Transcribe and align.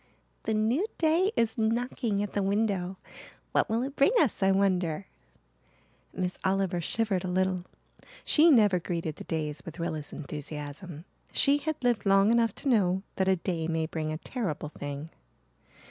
"The 0.45 0.55
new 0.55 0.87
day 0.97 1.31
is 1.35 1.59
knocking 1.59 2.23
at 2.23 2.33
the 2.33 2.41
window. 2.41 2.97
What 3.51 3.69
will 3.69 3.83
it 3.83 3.95
bring 3.95 4.13
us, 4.19 4.41
I 4.41 4.51
wonder." 4.51 5.05
Miss 6.11 6.39
Oliver 6.43 6.81
shivered 6.81 7.23
a 7.23 7.27
little. 7.27 7.65
She 8.25 8.49
never 8.49 8.79
greeted 8.79 9.17
the 9.17 9.23
days 9.25 9.61
with 9.63 9.77
Rilla's 9.77 10.11
enthusiasm. 10.11 11.05
She 11.31 11.59
had 11.59 11.75
lived 11.83 12.07
long 12.07 12.31
enough 12.31 12.55
to 12.55 12.67
know 12.67 13.03
that 13.17 13.27
a 13.27 13.35
day 13.35 13.67
may 13.67 13.85
bring 13.85 14.11
a 14.11 14.17
terrible 14.17 14.69
thing. 14.69 15.11